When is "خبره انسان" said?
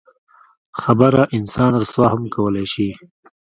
0.81-1.71